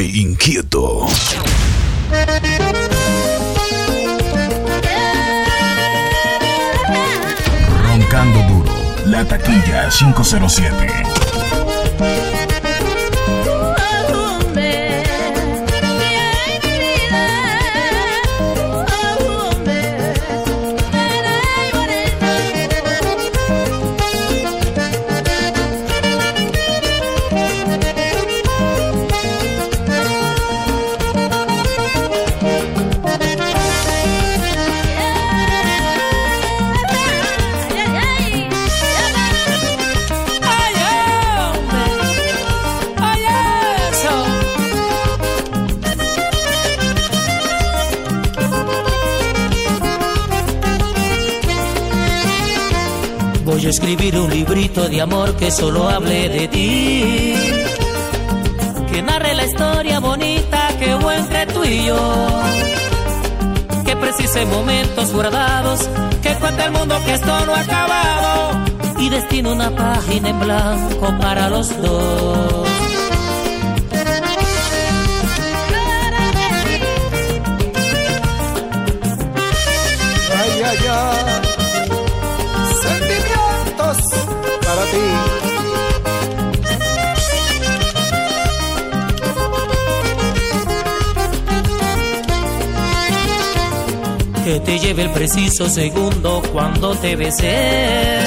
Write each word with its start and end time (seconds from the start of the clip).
Inquieto. 0.00 1.06
Roncando 7.82 8.40
duro, 8.48 8.72
la 9.04 9.22
taquilla 9.24 9.90
507. 9.90 12.41
Voy 53.52 53.66
a 53.66 53.68
escribir 53.68 54.18
un 54.18 54.30
librito 54.30 54.88
de 54.88 55.02
amor 55.02 55.36
que 55.36 55.50
solo 55.50 55.86
hable 55.86 56.30
de 56.30 56.48
ti. 56.48 57.34
Que 58.90 59.02
narre 59.02 59.34
la 59.34 59.44
historia 59.44 60.00
bonita 60.00 60.68
que 60.78 60.94
hubo 60.94 61.12
entre 61.12 61.46
tú 61.48 61.62
y 61.62 61.84
yo. 61.84 62.42
Que 63.84 63.94
precise 63.94 64.46
momentos 64.46 65.12
guardados. 65.12 65.86
Que 66.22 66.32
cuente 66.36 66.64
el 66.64 66.72
mundo 66.72 66.96
que 67.04 67.12
esto 67.12 67.44
no 67.44 67.54
ha 67.54 67.60
acabado. 67.60 68.64
Y 68.98 69.10
destine 69.10 69.52
una 69.52 69.70
página 69.76 70.30
en 70.30 70.40
blanco 70.40 71.14
para 71.20 71.50
los 71.50 71.76
dos. 71.76 72.68
Ay, 80.40 80.62
ay, 80.64 80.78
ay. 80.88 81.31
Para 84.74 84.84
ti. 84.90 85.06
Que 94.44 94.60
te 94.60 94.78
lleve 94.78 95.02
el 95.02 95.10
preciso 95.10 95.68
segundo 95.68 96.42
cuando 96.52 96.94
te 96.96 97.16
besé. 97.16 98.18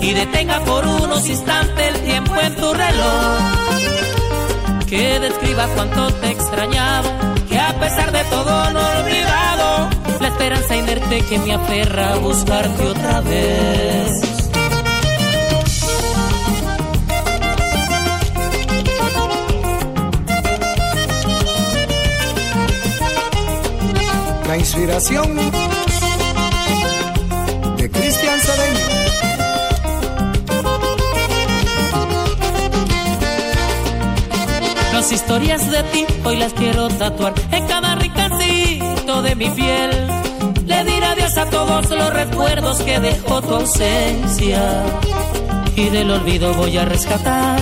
Y 0.00 0.12
detenga 0.12 0.60
por 0.64 0.84
unos 0.86 1.28
instantes 1.28 1.88
el 1.94 2.00
tiempo 2.00 2.34
en 2.40 2.56
tu 2.56 2.72
reloj. 2.72 3.38
Que 4.88 5.20
describa 5.20 5.68
cuánto 5.74 6.12
te 6.14 6.26
he 6.26 6.30
extrañado. 6.30 7.08
Que 7.48 7.58
a 7.58 7.78
pesar 7.78 8.10
de 8.12 8.24
todo 8.24 8.70
no 8.70 8.80
he 8.80 8.96
olvidado. 9.02 9.90
La 10.20 10.28
esperanza 10.28 10.76
inerte 10.76 11.20
que 11.26 11.38
me 11.38 11.54
aferra 11.54 12.14
a 12.14 12.16
buscarte 12.16 12.82
otra 12.82 13.20
vez. 13.20 14.31
La 24.52 24.58
inspiración 24.58 25.34
de 27.78 27.90
Cristian 27.90 28.38
Cedeño. 28.38 28.86
Las 34.92 35.10
historias 35.10 35.70
de 35.70 35.82
ti 35.84 36.04
hoy 36.22 36.36
las 36.36 36.52
quiero 36.52 36.88
tatuar 36.88 37.32
en 37.50 37.66
cada 37.66 37.94
rincóncito 37.94 39.22
de 39.22 39.34
mi 39.36 39.48
piel. 39.48 39.90
Le 40.66 40.84
diré 40.84 41.06
adiós 41.06 41.38
a 41.38 41.48
todos 41.48 41.88
los 41.88 42.12
recuerdos 42.12 42.82
que 42.82 43.00
dejó 43.00 43.40
tu 43.40 43.54
ausencia. 43.54 44.82
Y 45.76 45.88
del 45.88 46.10
olvido 46.10 46.52
voy 46.52 46.76
a 46.76 46.84
rescatar 46.84 47.58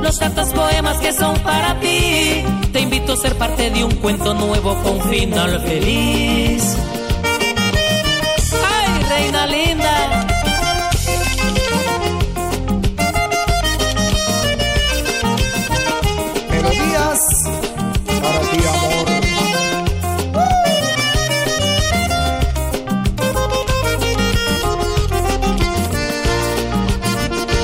los 0.00 0.16
tantos 0.20 0.50
poemas 0.50 0.98
que 0.98 1.12
son 1.12 1.36
para 1.40 1.80
ti. 1.80 2.44
Te 2.78 2.82
invito 2.82 3.12
a 3.14 3.16
ser 3.16 3.34
parte 3.34 3.70
de 3.70 3.82
un 3.82 3.90
cuento 3.96 4.34
nuevo 4.34 4.72
con 4.84 5.02
final 5.10 5.60
feliz. 5.62 6.76
¡Ay, 8.64 9.02
reina 9.08 9.46
linda! 9.48 10.28
Melodías 16.50 17.42
para 18.22 18.40
ti, 18.42 18.58
amor. 18.68 19.08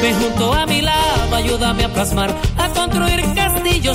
Ven 0.02 0.14
junto 0.20 0.52
a 0.54 0.66
mi 0.66 0.82
lado, 0.82 1.36
ayúdame 1.36 1.84
a 1.84 1.88
plasmar, 1.88 2.34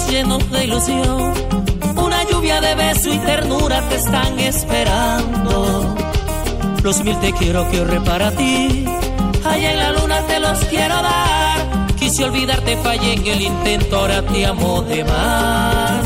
llenos 0.07 0.49
de 0.51 0.63
ilusión. 0.65 1.33
Una 1.95 2.23
lluvia 2.29 2.61
de 2.61 2.75
beso 2.75 3.13
y 3.13 3.19
ternura 3.19 3.81
te 3.89 3.95
están 3.95 4.39
esperando. 4.39 5.95
Los 6.83 7.03
mil 7.03 7.19
te 7.19 7.33
quiero 7.33 7.69
que 7.69 7.79
ahorré 7.79 7.99
para 8.01 8.31
ti. 8.31 8.85
Allá 9.45 9.71
en 9.71 9.77
la 9.77 9.91
luna 9.91 10.21
te 10.27 10.39
los 10.39 10.59
quiero 10.65 10.95
dar. 10.95 11.87
Quise 11.97 12.23
olvidarte, 12.23 12.77
fallé 12.77 13.13
en 13.13 13.27
el 13.27 13.41
intento, 13.41 13.97
ahora 13.97 14.21
te 14.21 14.45
amo 14.45 14.81
de 14.83 15.03
más. 15.03 15.98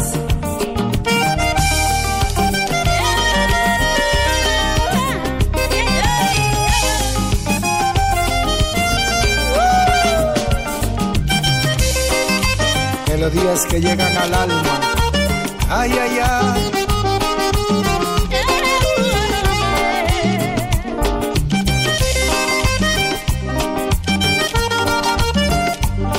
Melodías 13.23 13.65
que 13.67 13.79
llegan 13.79 14.17
al 14.17 14.33
alma. 14.33 14.63
Ay, 15.69 15.91
ay, 15.93 16.19
ay. 16.21 16.71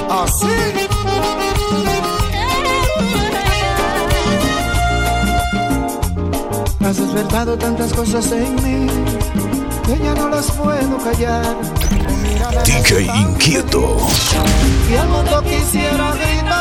Así. 0.08 0.46
Has 6.80 6.96
despertado 6.96 7.58
tantas 7.58 7.92
cosas 7.92 8.32
en 8.32 8.54
mí 8.64 8.86
que 9.84 9.98
ya 10.02 10.14
no 10.14 10.30
las 10.30 10.50
puedo 10.52 10.96
callar. 11.04 11.54
DJ 12.64 13.02
Inquieto. 13.14 13.98
y 14.90 14.96
al 14.96 15.08
mundo 15.08 15.42
quisiera 15.42 16.14
gritar 16.14 16.53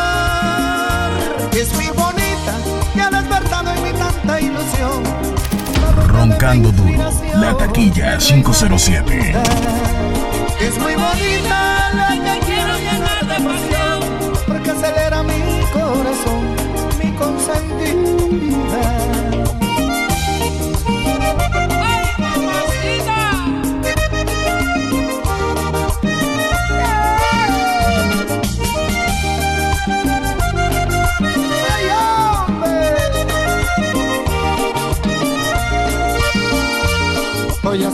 Roncando 6.08 6.72
duro, 6.72 7.10
la 7.36 7.58
taquilla 7.58 8.18
507. 8.18 9.34
que 10.58 10.68
es 10.68 10.78
muy 10.80 10.94
bonita 10.96 11.90
la 11.94 12.10
que 12.10 12.40
quiero 12.46 12.78
llenar 12.78 13.26
de 13.28 13.36
pasión 13.44 14.00
porque 14.48 14.72
acelera 14.72 15.24
mi 15.24 15.42
corazón 15.74 16.42
mi 17.02 17.12
consentida 17.14 18.82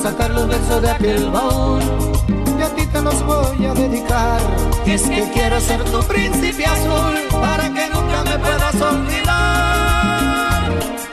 sacar 0.02 0.32
los 0.32 0.48
versos 0.48 0.82
de 0.82 0.90
aquel 0.90 1.30
baúl 1.30 1.82
y 2.58 2.62
a 2.62 2.70
ti 2.76 2.86
te 2.86 3.02
los 3.02 3.22
voy 3.26 3.66
a 3.66 3.74
dedicar. 3.74 4.40
Es 4.86 5.04
que 5.04 5.30
quiero 5.34 5.60
ser 5.60 5.84
tu 5.86 6.00
príncipe 6.04 6.66
azul 6.66 7.16
para 7.42 7.70
que 7.70 7.88
nunca 7.94 8.24
me 8.24 8.40
puedas 8.40 8.76
olvidar. 8.82 10.72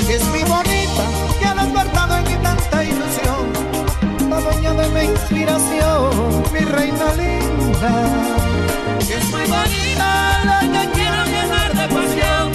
Es 0.08 0.24
mi 0.28 0.42
bonita 0.44 1.04
que 1.38 1.46
ha 1.46 1.54
despertado 1.54 2.16
en 2.16 2.24
mí 2.24 2.36
tanta 2.42 2.84
ilusión, 2.84 4.30
la 4.30 4.40
dueña 4.40 4.72
de 4.74 4.88
mi 4.88 5.00
inspiración, 5.12 6.42
mi 6.52 6.60
reina 6.60 7.12
linda. 7.14 7.92
Es 9.00 9.24
muy 9.30 9.46
bonita 9.56 10.44
la 10.44 10.60
que 10.60 10.90
quiero 10.92 11.24
llenar 11.24 11.74
de 11.74 11.88
pasión 11.94 12.46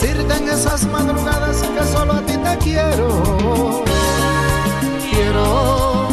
decirte 0.00 0.36
en 0.36 0.48
esas 0.48 0.86
madrugadas 0.86 1.60
que 1.62 1.84
solo 1.92 2.12
a 2.12 2.20
ti 2.20 2.36
te 2.36 2.58
quiero. 2.58 3.84
Quiero 5.10 6.08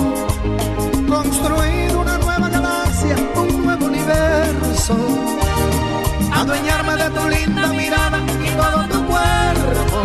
construir 1.07 1.95
una 1.95 2.17
nueva 2.17 2.49
galaxia, 2.49 3.15
un 3.35 3.63
nuevo 3.63 3.85
universo. 3.85 4.95
Adueñarme 6.33 6.95
de 6.95 7.09
tu 7.11 7.29
linda 7.29 7.67
mirada 7.73 8.19
y 8.43 8.49
todo 8.61 8.79
tu 8.91 9.05
cuerpo. 9.05 9.99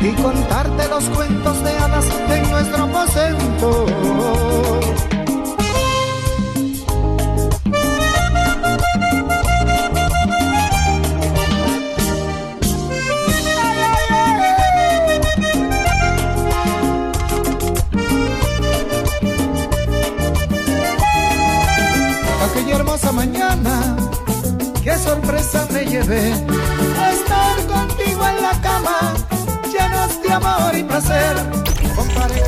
Y 0.00 0.10
contarte 0.22 0.88
los 0.88 1.04
cuentos 1.10 1.62
de 1.62 1.78
hadas 1.78 2.06
en 2.30 2.50
nuestro 2.50 2.84
aposento. 2.84 3.86
Mañana, 23.16 23.96
qué 24.84 24.94
sorpresa 24.98 25.66
me 25.72 25.86
llevé. 25.86 26.32
Estar 26.32 27.56
contigo 27.66 28.22
en 28.28 28.42
la 28.42 28.52
cama, 28.60 28.98
llenos 29.72 30.22
de 30.22 30.32
amor 30.32 30.76
y 30.76 30.84
placer. 30.84 31.34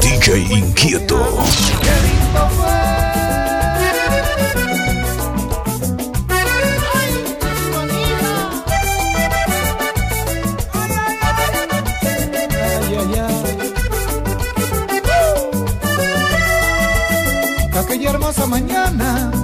DJ 0.03 0.41
Inquieto. 0.59 1.19
Qué 1.83 1.95
lindo 2.07 2.49
fue. 2.57 2.99
aquella 17.81 18.11
hermosa 18.11 18.45
mañana 18.47 19.38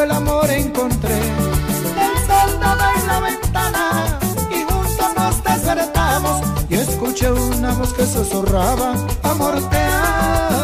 cuando 0.00 0.04
el 0.04 0.10
amor 0.12 0.50
encontré. 0.50 1.18
El 1.18 2.26
sol 2.26 2.60
daba 2.60 2.92
en 2.94 3.06
la 3.06 3.20
ventana 3.20 4.18
y 4.50 4.62
juntos 4.62 5.06
nos 5.16 5.44
despertamos 5.44 6.40
y 6.68 6.74
escuché 6.74 7.30
una 7.30 7.72
voz 7.72 7.92
que 7.92 8.06
susurraba, 8.06 8.94
amor 9.22 9.60
te 9.68 9.78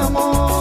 amo. 0.05 0.56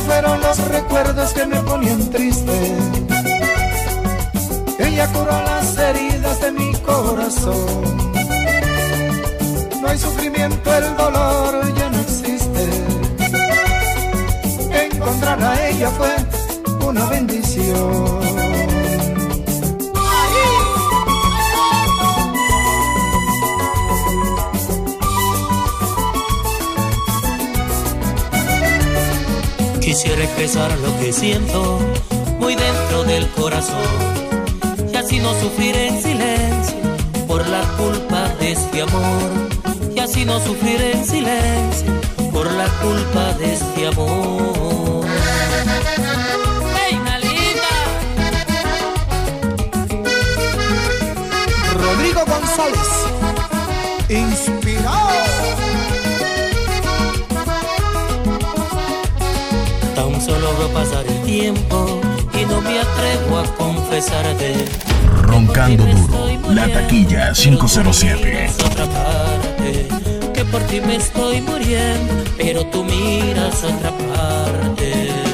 Fueron 0.00 0.40
los 0.40 0.58
recuerdos 0.68 1.32
que 1.32 1.46
me 1.46 1.60
ponían 1.60 2.10
triste. 2.10 2.76
Ella 4.78 5.06
curó 5.12 5.42
las 5.42 5.76
heridas 5.76 6.40
de 6.40 6.52
mi 6.52 6.72
corazón. 6.76 8.12
No 9.80 9.88
hay 9.88 9.98
sufrimiento, 9.98 10.74
el 10.74 10.96
dolor 10.96 11.74
ya 11.74 11.90
no 11.90 12.00
existe. 12.00 12.68
Encontrar 14.70 15.42
a 15.42 15.68
ella 15.68 15.90
fue 15.90 16.14
una 16.86 17.04
bendición. 17.06 18.31
Quisiera 29.92 30.24
expresar 30.24 30.70
lo 30.78 30.98
que 31.00 31.12
siento 31.12 31.78
muy 32.38 32.54
dentro 32.54 33.04
del 33.04 33.28
corazón. 33.32 33.76
Y 34.90 34.96
así 34.96 35.18
no 35.18 35.38
sufrir 35.38 35.76
en 35.76 36.02
silencio 36.02 36.76
por 37.28 37.46
la 37.46 37.60
culpa 37.76 38.26
de 38.40 38.52
este 38.52 38.80
amor. 38.80 39.30
Y 39.94 40.00
así 40.00 40.24
no 40.24 40.40
sufrir 40.40 40.80
en 40.80 41.04
silencio 41.04 41.92
por 42.32 42.50
la 42.52 42.68
culpa 42.80 43.34
de 43.34 43.52
este 43.52 43.88
amor. 43.88 45.04
Rodrigo 51.82 52.24
González, 52.26 52.88
a 64.10 64.22
confesarte. 64.22 64.64
Roncando 65.22 65.84
duro, 65.84 66.52
la 66.52 66.68
taquilla 66.68 67.32
507. 67.32 68.50
Otra 68.64 68.86
parte, 68.86 69.88
que 70.34 70.44
por 70.44 70.62
ti 70.62 70.80
me 70.80 70.96
estoy 70.96 71.40
muriendo, 71.40 72.24
pero 72.36 72.66
tú 72.66 72.84
miras 72.84 73.62
otra 73.62 73.90
parte. 73.90 75.31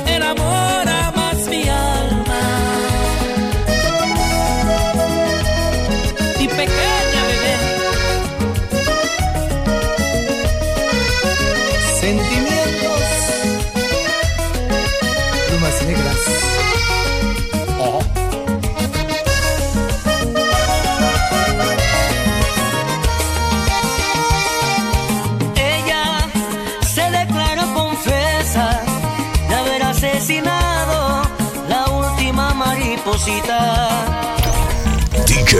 El 0.05 0.23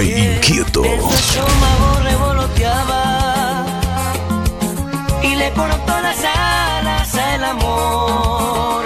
estómago 0.01 1.99
revoloteaba 2.03 3.65
y 5.21 5.35
le 5.35 5.51
cortó 5.51 5.99
las 6.01 6.23
alas 6.23 7.15
al 7.15 7.43
amor. 7.43 8.85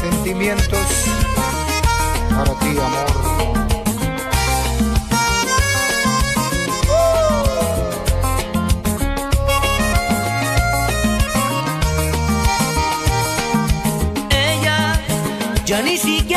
Sentimientos 0.00 1.01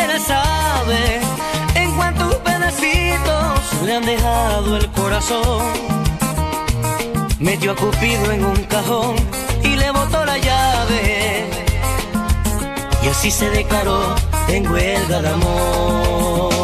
siquiera 0.06 0.20
sabe 0.20 1.20
en 1.76 1.96
cuántos 1.96 2.36
pedacitos 2.36 3.82
le 3.84 3.96
han 3.96 4.06
dejado 4.06 4.78
el 4.78 4.88
corazón. 4.92 5.64
Metió 7.40 7.72
a 7.72 7.76
Cupido 7.76 8.32
en 8.32 8.46
un 8.46 8.64
cajón 8.66 9.16
y 9.64 9.76
le 9.76 9.92
botó 9.92 10.24
la 10.26 10.38
llave. 10.38 11.50
Y 13.04 13.08
así 13.08 13.32
se 13.32 13.50
declaró 13.50 14.16
en 14.48 14.68
huelga 14.68 15.22
de 15.22 15.30
amor. 15.30 16.55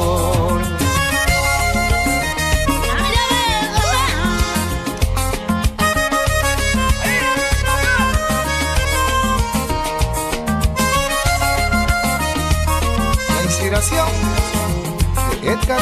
Edgar. 15.42 15.82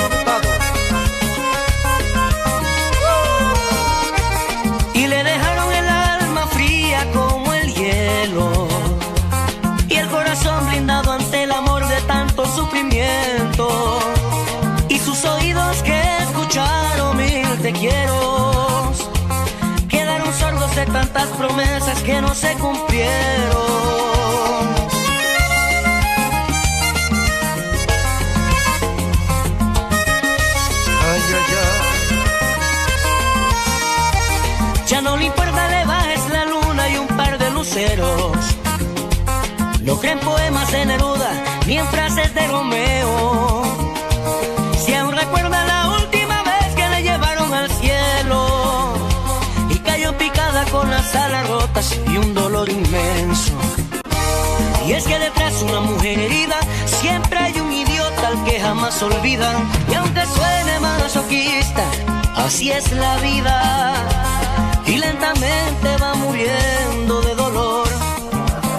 Y 4.93 5.05
le 5.07 5.21
dejaron 5.21 5.73
el 5.73 5.89
alma 5.89 6.47
fría 6.47 7.05
como 7.11 7.53
el 7.53 7.73
hielo. 7.73 8.69
Y 9.89 9.95
el 9.95 10.07
corazón 10.07 10.65
blindado 10.69 11.11
ante 11.11 11.43
el 11.43 11.51
amor 11.51 11.85
de 11.87 11.99
tanto 12.03 12.45
sufrimiento. 12.45 13.99
Y 14.87 14.97
sus 14.97 15.25
oídos 15.25 15.83
que 15.83 16.01
escucharon 16.19 17.17
mil 17.17 17.47
te 17.61 17.73
quiero. 17.73 18.93
Quedaron 19.89 20.33
sordos 20.33 20.73
de 20.73 20.85
tantas 20.85 21.27
promesas 21.37 22.01
que 22.03 22.21
no 22.21 22.33
se 22.33 22.53
cumplieron. 22.53 24.08
No 39.99 40.03
creen 40.03 40.19
poemas 40.19 40.71
de 40.71 40.85
Neruda 40.85 41.29
ni 41.67 41.77
en 41.77 41.85
frases 41.87 42.33
de 42.33 42.47
Romeo. 42.47 43.63
Si 44.81 44.93
aún 44.93 45.11
recuerda 45.11 45.65
la 45.65 45.89
última 45.89 46.41
vez 46.41 46.73
que 46.73 46.87
le 46.87 47.03
llevaron 47.03 47.53
al 47.53 47.69
cielo 47.69 48.93
y 49.69 49.77
cayó 49.79 50.17
picada 50.17 50.63
con 50.71 50.89
las 50.89 51.13
alas 51.13 51.49
rotas 51.49 51.99
y 52.07 52.15
un 52.15 52.33
dolor 52.33 52.69
inmenso. 52.69 53.51
Y 54.87 54.93
es 54.93 55.03
que 55.03 55.19
detrás 55.19 55.59
de 55.59 55.65
una 55.65 55.81
mujer 55.81 56.17
herida 56.17 56.55
siempre 56.85 57.37
hay 57.37 57.59
un 57.59 57.73
idiota 57.73 58.27
al 58.29 58.41
que 58.45 58.57
jamás 58.57 59.03
olvidan. 59.03 59.69
Y 59.91 59.95
aunque 59.95 60.25
suene 60.27 60.79
masoquista, 60.79 61.83
así 62.37 62.71
es 62.71 62.89
la 62.93 63.17
vida 63.17 63.93
y 64.85 64.97
lentamente 64.97 65.97
va 66.01 66.13
muriendo 66.15 67.19
de 67.21 67.28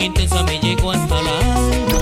Tan 0.00 0.06
intensa, 0.06 0.42
me 0.44 0.58
llegó 0.58 0.92
hasta 0.92 1.20
la 1.20 1.38
alma. 1.56 2.00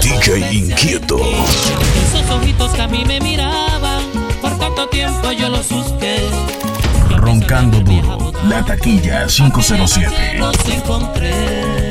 DJ 0.00 0.50
Inquieto. 0.50 1.18
Esos 1.18 2.30
ojitos 2.30 2.72
que 2.72 2.80
a 2.80 2.88
mí 2.88 3.04
me 3.04 3.20
miraban, 3.20 4.02
por 4.40 4.56
tanto 4.58 4.88
tiempo 4.88 5.30
yo 5.32 5.50
los 5.50 5.68
busqué. 5.68 6.20
Roncando 7.18 7.80
duro, 7.80 8.32
la 8.48 8.64
taquilla 8.64 9.26
507. 9.26 10.38
Los 10.38 10.56
encontré. 10.70 11.87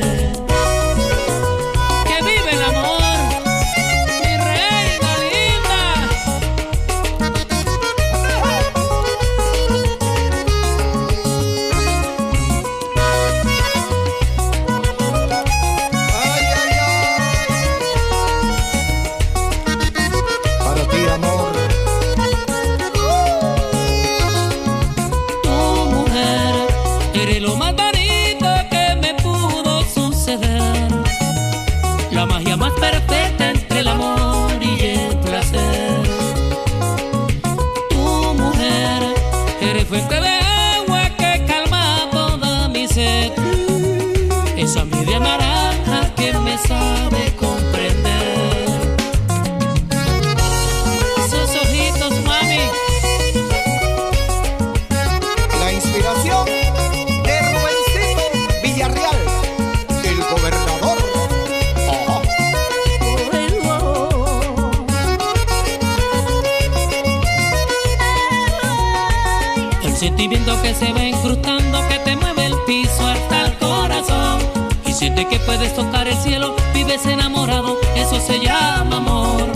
Sentimiento 69.98 70.62
que 70.62 70.74
se 70.74 70.94
va 70.94 71.07
Siente 75.18 75.36
que 75.36 75.44
puedes 75.46 75.74
tocar 75.74 76.08
el 76.08 76.16
cielo, 76.16 76.56
vives 76.76 77.04
enamorado, 77.08 77.80
eso 77.96 78.20
se 78.20 78.40
llama 78.40 78.98
amor. 78.98 79.48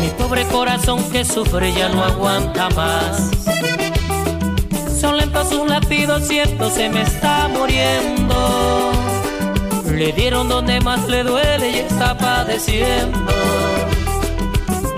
Mi 0.00 0.08
pobre 0.16 0.44
corazón 0.46 1.02
que 1.10 1.24
sufre 1.24 1.72
ya 1.72 1.88
no 1.88 2.04
aguanta 2.04 2.68
más 2.76 3.30
son 5.00 5.16
lentos 5.16 5.48
sus 5.48 5.68
latidos, 5.68 6.28
cierto, 6.28 6.70
se 6.70 6.88
me 6.88 7.02
está 7.02 7.48
muriendo. 7.48 8.92
Le 9.92 10.12
dieron 10.12 10.48
donde 10.48 10.80
más 10.80 11.08
le 11.08 11.24
duele 11.24 11.70
y 11.70 11.78
está 11.78 12.16
padeciendo. 12.16 13.41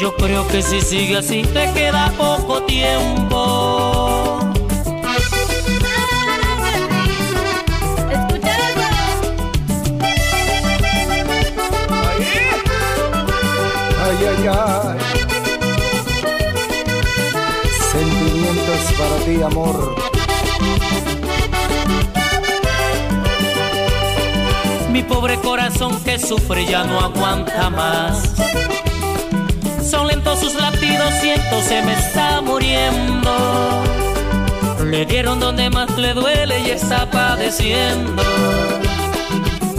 Yo 0.05 0.15
creo 0.17 0.47
que 0.49 0.61
si 0.61 0.83
sigue 0.83 1.17
así 1.17 1.41
te 1.45 1.73
queda 1.73 2.13
poco 2.19 2.63
tiempo. 2.65 4.39
Ay, 13.99 14.19
ay, 14.29 14.47
ay. 14.47 14.99
para 18.99 19.17
ti, 19.25 19.43
amor. 19.43 19.95
Mi 24.91 25.03
pobre 25.03 25.39
corazón 25.39 25.99
que 26.05 26.19
sufre 26.19 26.67
ya 26.67 26.85
no 26.85 27.01
aguanta 27.01 27.71
más. 27.71 28.35
Son 29.95 30.09
lentos 30.09 30.41
sus 30.41 30.55
latidos, 30.55 31.15
siento 31.21 31.63
se 31.63 31.81
me 31.83 31.93
está 31.93 32.41
muriendo. 32.41 33.31
Le 34.85 35.07
dieron 35.07 35.39
donde 35.39 35.71
más 35.71 35.89
le 35.97 36.15
duele 36.15 36.59
y 36.67 36.71
está 36.71 37.09
padeciendo. 37.09 38.21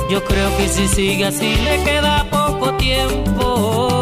Yo 0.09 0.23
creo 0.23 0.55
que 0.55 0.69
si 0.69 0.87
sigue 0.87 1.25
así 1.25 1.53
le 1.55 1.83
queda 1.83 2.25
poco 2.31 2.71
tiempo. 2.77 3.94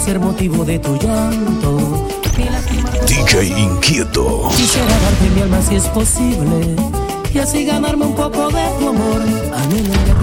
Ser 0.00 0.20
motivo 0.20 0.64
de 0.64 0.78
tu 0.78 0.96
llanto. 0.96 2.08
DJ 3.06 3.48
Inquieto. 3.58 4.48
Quisiera 4.56 4.86
darte 4.86 5.30
mi 5.34 5.42
alma 5.42 5.60
si 5.62 5.76
es 5.76 5.84
posible. 5.84 6.76
Y 7.32 7.38
así 7.38 7.64
ganarme 7.64 8.06
un 8.06 8.14
poco 8.14 8.48
de 8.48 8.62
tu 8.78 8.88
amor. 8.88 9.22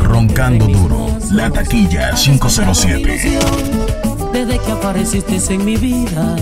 Roncando 0.04 0.66
duro. 0.66 1.08
La 1.32 1.50
taquilla 1.50 2.14
507. 2.14 3.40
Desde 4.34 4.60
que 4.60 4.72
apareciste 4.72 5.54
en 5.54 5.66
mi 5.66 5.78
vida, 5.78 6.36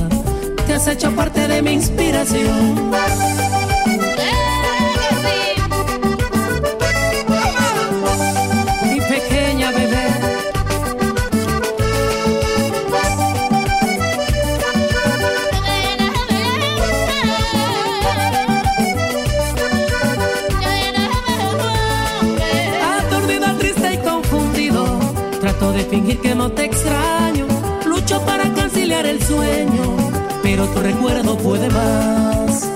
te 0.65 0.73
has 0.73 0.87
hecho 0.87 1.11
parte 1.11 1.47
de 1.47 1.61
mi 1.61 1.71
inspiración. 1.73 2.91
Trato 25.63 25.71
de 25.71 25.83
fingir 25.85 26.19
que 26.19 26.35
no 26.35 26.51
te 26.51 26.65
extraño. 26.65 27.45
Lucho 27.85 28.21
para 28.25 28.43
conciliar 28.53 29.05
el 29.05 29.21
sueño, 29.21 29.97
pero 30.41 30.65
tu 30.67 30.79
recuerdo 30.81 31.37
puede 31.37 31.69
más. 31.69 32.69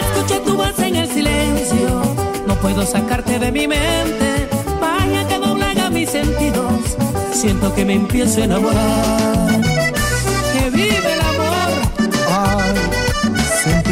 Escucho 0.00 0.40
tu 0.42 0.56
voz 0.56 0.78
en 0.78 0.96
el 0.96 1.08
silencio, 1.08 2.02
no 2.46 2.54
puedo 2.56 2.84
sacarte 2.86 3.38
de 3.38 3.52
mi 3.52 3.66
mente. 3.66 4.48
Vaya 4.80 5.26
que 5.28 5.38
doblega 5.38 5.90
mis 5.90 6.10
sentidos, 6.10 6.96
siento 7.32 7.74
que 7.74 7.84
me 7.84 7.94
empiezo 7.94 8.40
a 8.40 8.44
enamorar. 8.44 9.73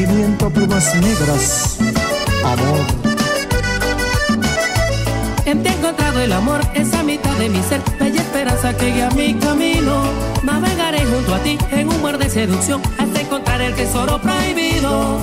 Sentimiento, 0.03 0.51
plumas 0.51 0.95
negras, 0.97 1.79
amor. 2.45 2.81
En 5.45 5.63
ti 5.63 5.69
he 5.69 5.73
encontrado 5.73 6.21
el 6.21 6.33
amor, 6.33 6.61
esa 6.75 7.03
mitad 7.03 7.33
de 7.37 7.49
mi 7.49 7.63
ser, 7.63 7.81
bella 8.01 8.21
esperanza 8.21 8.77
que 8.77 8.93
guía 8.93 9.11
mi 9.11 9.35
camino. 9.35 10.05
Navegaré 10.43 11.05
junto 11.05 11.35
a 11.35 11.39
ti 11.39 11.59
en 11.71 11.89
un 11.89 12.03
mar 12.03 12.19
de 12.19 12.29
seducción 12.29 12.81
hasta 12.99 13.21
encontrar 13.21 13.61
el 13.61 13.75
tesoro 13.75 14.21
prohibido. 14.21 15.19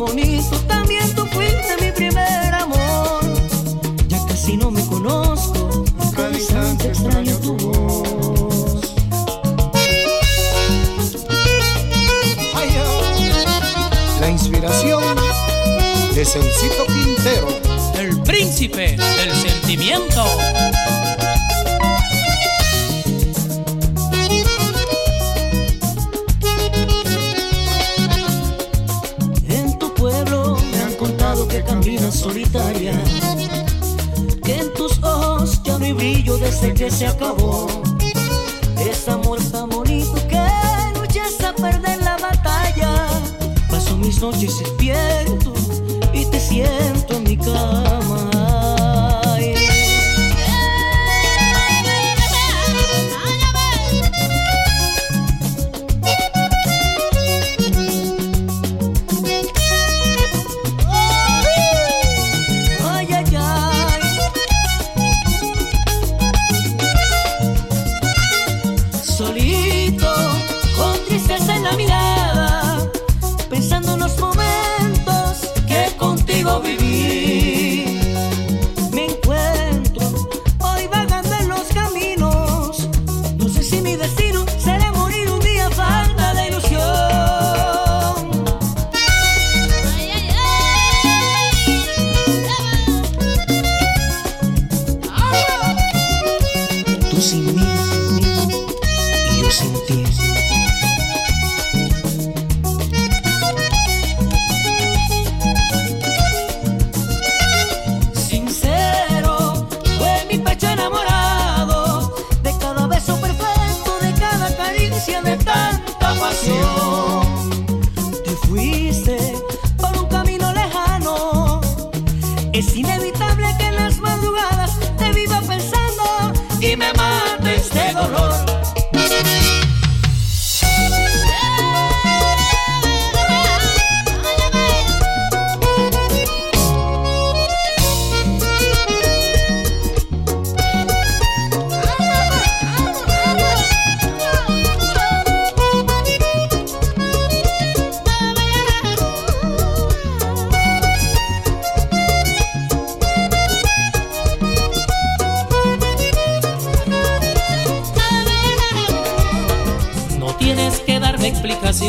Bonito, 0.00 0.58
también 0.66 1.14
tú 1.14 1.26
fuiste 1.26 1.76
mi 1.78 1.92
primer 1.92 2.54
amor. 2.54 3.20
Ya 4.08 4.18
casi 4.26 4.56
no 4.56 4.70
me 4.70 4.84
conozco, 4.86 5.84
cada 6.16 6.32
instante 6.32 6.88
extraño 6.88 7.36
tu 7.40 7.54
voz. 7.58 8.94
La 14.20 14.30
inspiración 14.30 15.02
de 16.14 16.24
Sencito 16.24 16.86
Quintero. 16.86 17.48
El 17.98 18.22
príncipe 18.22 18.96
del 18.96 19.34
sentimiento. 19.34 20.24
Se 37.00 37.06
acabó. 37.06 37.66
Es 38.78 39.08
amor 39.08 39.40
tan 39.50 39.70
bonito 39.70 40.14
que 40.28 40.38
luchas 40.98 41.42
a 41.42 41.54
perder 41.54 41.98
la 42.02 42.18
batalla. 42.18 43.08
Paso 43.70 43.96
mis 43.96 44.20
noches 44.20 44.58
despierto 44.58 45.54
y 46.12 46.26
te 46.26 46.38
siento 46.38 47.14
en 47.14 47.22
mi 47.22 47.38
cama. 47.38 47.99
Tú 97.20 97.26
sin 97.26 97.54
mí, 97.54 97.89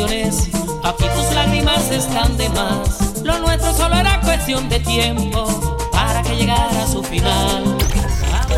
explicaciones, 0.02 0.48
aquí 0.82 1.04
tus 1.14 1.34
lágrimas 1.34 1.90
están 1.90 2.36
de 2.36 2.48
más. 2.50 3.22
Lo 3.22 3.38
nuestro 3.38 3.72
solo 3.72 3.96
era 3.96 4.20
cuestión 4.20 4.68
de 4.68 4.80
tiempo 4.80 5.78
para 5.92 6.22
que 6.22 6.36
llegara 6.36 6.82
a 6.82 6.86
su 6.86 7.02
final. 7.02 7.76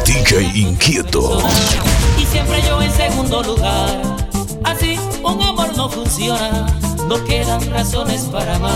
DJ 0.07 0.51
Inquieto. 0.55 1.43
Y 2.19 2.27
siempre 2.27 2.63
yo 2.63 2.81
en 2.81 2.93
segundo 2.93 3.43
lugar. 3.43 4.01
Así 4.65 4.99
un 5.23 5.43
amor 5.43 5.77
no 5.77 5.89
funciona, 5.89 6.67
no 7.09 7.23
quedan 7.25 7.71
razones 7.71 8.23
para 8.25 8.59
más. 8.59 8.75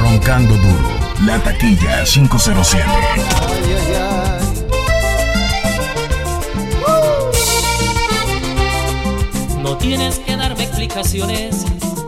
Roncando 0.00 0.54
duro. 0.56 0.98
La 1.24 1.38
taquilla 1.40 2.04
507. 2.04 2.84
Ay, 2.86 3.62
ay, 3.64 3.94
ay. 3.96 4.48
No 9.62 9.76
tienes 9.76 10.20
que 10.20 10.37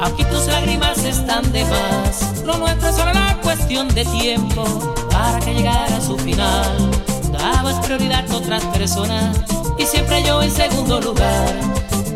Aquí 0.00 0.24
tus 0.24 0.46
lágrimas 0.46 1.04
están 1.04 1.52
de 1.52 1.64
más. 1.64 2.42
Lo 2.44 2.56
nuestro 2.56 2.88
es 2.88 2.96
solo 2.96 3.12
la 3.12 3.38
cuestión 3.42 3.86
de 3.88 4.04
tiempo 4.06 4.64
para 5.10 5.38
que 5.38 5.54
llegara 5.54 5.96
a 5.96 6.00
su 6.00 6.16
final. 6.18 6.90
Dabas 7.30 7.84
prioridad 7.84 8.24
a 8.30 8.36
otras 8.36 8.64
personas 8.66 9.36
y 9.78 9.84
siempre 9.84 10.22
yo 10.22 10.42
en 10.42 10.50
segundo 10.50 11.00
lugar. 11.00 11.54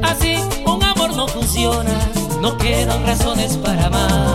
Así 0.03 0.37
un 0.67 0.83
amor 0.83 1.15
no 1.15 1.29
funciona, 1.29 1.99
no 2.41 2.57
quedan 2.57 3.05
razones 3.07 3.57
para 3.59 3.87
amar. 3.87 4.34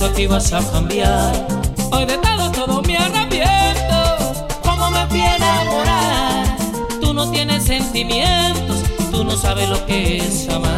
Esperanza 0.00 0.14
que 0.14 0.56
a 0.56 0.72
cambiar. 0.72 1.46
Hoy 1.92 2.06
de 2.06 2.16
todo, 2.18 2.50
todo 2.52 2.82
me 2.82 2.96
arrepiento, 2.96 4.54
como 4.62 4.90
me 4.90 5.06
fui 5.08 5.20
a 5.20 5.36
enamorar. 5.36 6.56
Tú 7.00 7.12
no 7.12 7.30
tienes 7.30 7.64
sentimientos, 7.64 8.82
tú 9.10 9.24
no 9.24 9.36
sabes 9.36 9.68
lo 9.68 9.84
que 9.86 10.18
es 10.18 10.48
amar. 10.48 10.70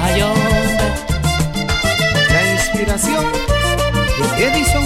Ay, 0.00 0.22
hombre. 0.22 0.86
La 2.30 2.52
inspiración 2.52 3.24
de 4.36 4.46
Edison 4.46 4.84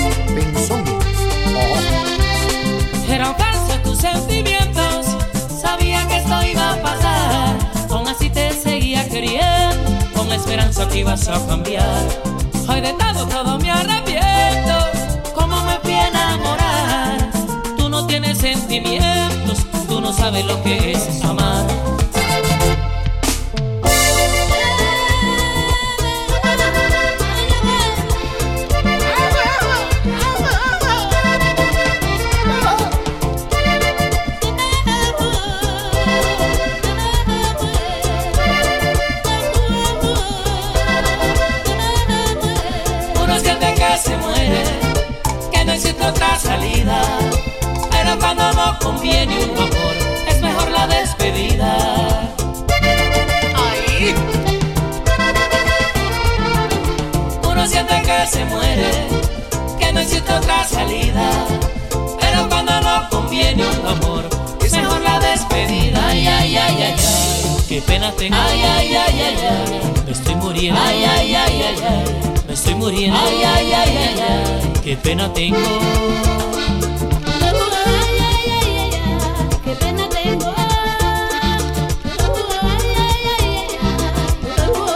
esperanza 10.41 10.89
que 10.89 10.99
ibas 10.99 11.29
a 11.29 11.47
cambiar. 11.47 12.05
Hoy 12.69 12.81
de 12.81 12.93
todo, 12.95 13.27
todo 13.27 13.59
me 13.59 13.71
arrepiento, 13.71 14.75
como 15.35 15.61
me 15.65 15.79
fui 15.83 15.93
a 15.93 16.09
enamorar. 16.09 17.31
Tú 17.77 17.89
no 17.89 18.07
tienes 18.07 18.39
sentimientos, 18.39 19.59
tú 19.87 20.01
no 20.01 20.13
sabes 20.13 20.45
lo 20.47 20.60
muriendo. 70.61 70.81
Ay, 70.81 71.05
ay, 71.05 71.35
ay, 71.35 71.63
ay, 71.63 71.77
ay. 71.89 72.05
Me 72.47 72.53
estoy 72.55 72.75
muriendo. 72.75 73.19
Ay, 73.19 73.43
ay, 73.43 73.73
ay, 73.73 73.97
ay, 73.97 74.21
ay. 74.21 74.73
Qué 74.85 74.97
pena 74.97 75.33
tengo. 75.33 75.57
Qué 79.65 79.75
pena 79.77 80.09
tengo. 80.09 80.55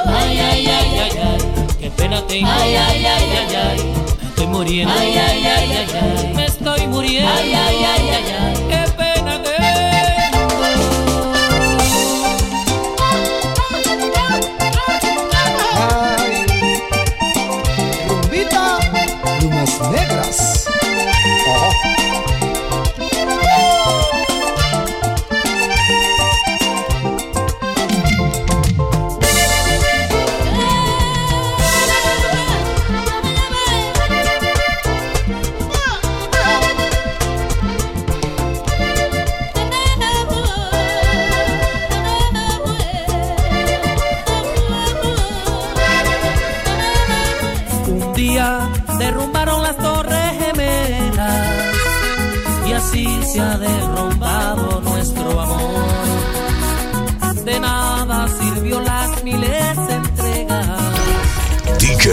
Ay, 0.06 0.38
ay, 0.38 0.66
ay, 0.66 0.98
ay, 0.98 1.18
ay. 1.18 1.38
Qué 1.80 1.90
pena 1.90 2.26
tengo. 2.26 2.48
Ay, 2.50 2.74
ay, 2.76 3.06
ay, 3.06 3.24
ay, 3.30 3.56
ay. 3.56 3.80
Me 4.20 4.28
estoy 4.28 4.46
muriendo. 4.46 4.92
Ay, 4.94 5.16
ay, 5.16 5.46
ay, 5.46 5.72
ay, 5.72 5.88
ay. 5.94 6.34
Me 6.34 6.44
estoy 6.44 6.86
muriendo. 6.88 7.30
Ay, 7.32 7.54
ay, 7.54 7.84
ay, 7.84 8.10
ay, 8.10 8.32
ay. 8.40 8.63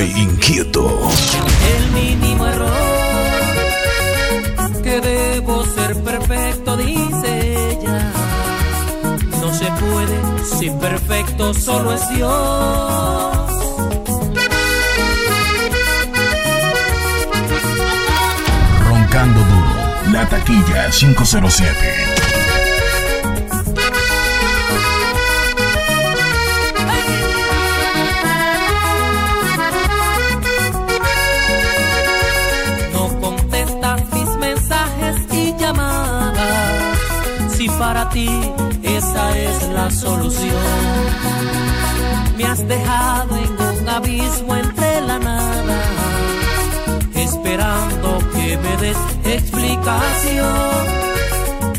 Inquieto. 0.03 1.09
el 1.75 1.91
mínimo 1.91 2.47
error. 2.47 2.71
Que 4.81 4.99
debo 4.99 5.63
ser 5.65 5.95
perfecto, 6.01 6.75
dice 6.75 7.71
ella. 7.71 8.11
No 9.39 9.53
se 9.53 9.65
puede, 9.65 10.19
si 10.43 10.69
perfecto 10.71 11.53
solo 11.53 11.93
es 11.93 12.09
Dios. 12.09 12.31
Roncando 18.89 19.39
duro. 19.39 20.11
La 20.11 20.27
taquilla 20.27 20.89
507. 20.89 22.10
Ti 38.13 38.29
esa 38.83 39.37
es 39.37 39.69
la 39.69 39.89
solución, 39.89 40.55
me 42.37 42.43
has 42.45 42.67
dejado 42.67 43.35
en 43.35 43.79
un 43.79 43.89
abismo 43.89 44.55
entre 44.55 45.01
la 45.01 45.19
nada, 45.19 45.79
esperando 47.15 48.19
que 48.33 48.57
me 48.57 48.77
des 48.77 48.97
explicación. 49.25 51.01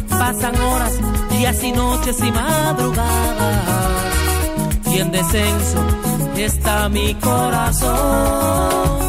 Pasan 0.09 0.57
horas, 0.61 0.95
días 1.31 1.63
y 1.63 1.73
noches 1.73 2.19
y 2.21 2.31
madrugadas, 2.31 3.59
y 4.87 4.99
en 4.99 5.11
descenso 5.11 5.81
está 6.37 6.89
mi 6.89 7.15
corazón. 7.15 9.02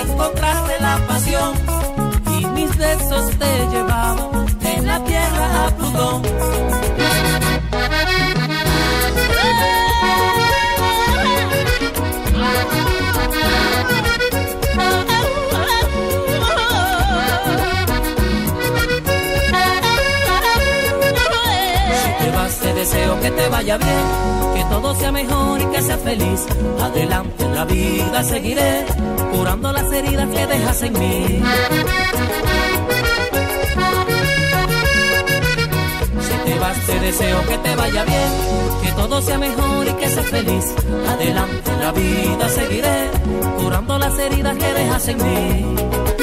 encontraste 0.00 0.80
la 0.80 0.98
pasión 1.06 1.54
y 2.38 2.46
mis 2.46 2.76
besos 2.76 3.30
te 3.38 3.66
llevaban 3.70 4.46
de 4.60 4.82
la 4.82 5.04
tierra 5.04 5.66
a 5.66 5.70
Plutón. 5.76 6.22
Que 23.22 23.30
te 23.30 23.48
vaya 23.48 23.78
bien, 23.78 24.04
que 24.54 24.64
todo 24.64 24.94
sea 24.96 25.12
mejor 25.12 25.60
y 25.60 25.66
que 25.66 25.80
seas 25.80 26.00
feliz. 26.00 26.40
Adelante 26.80 27.44
en 27.44 27.54
la 27.54 27.64
vida 27.64 28.24
seguiré, 28.24 28.84
curando 29.32 29.72
las 29.72 29.92
heridas 29.92 30.28
que 30.28 30.46
dejas 30.46 30.82
en 30.82 30.92
mí. 30.98 31.42
Si 36.20 36.50
te 36.50 36.58
vas 36.58 36.86
te 36.86 37.00
deseo 37.00 37.46
que 37.46 37.58
te 37.58 37.76
vaya 37.76 38.04
bien, 38.04 38.30
que 38.82 38.92
todo 38.92 39.22
sea 39.22 39.38
mejor 39.38 39.86
y 39.86 39.92
que 39.92 40.08
seas 40.08 40.26
feliz. 40.26 40.64
Adelante 41.08 41.70
en 41.70 41.80
la 41.80 41.92
vida 41.92 42.48
seguiré, 42.48 43.10
curando 43.56 43.98
las 43.98 44.18
heridas 44.18 44.56
que 44.56 44.72
dejas 44.72 45.08
en 45.08 45.18
mí. 45.18 46.21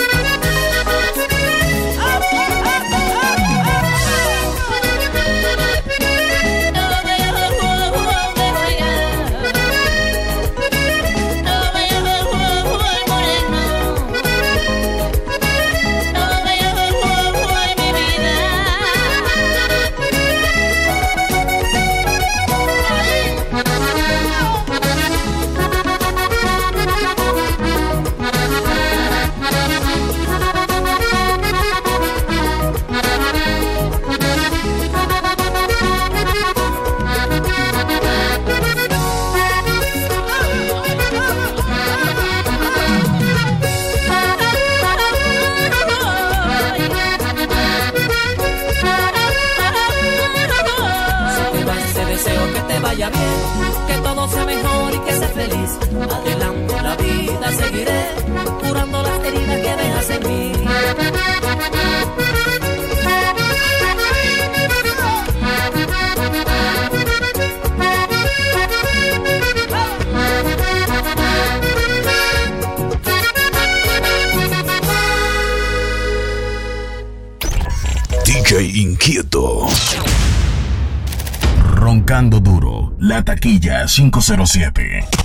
507. 83.90 85.19